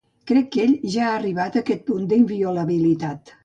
[0.29, 3.37] Crec que ell ja ha arribat a aquest punt d'inviolabilitat.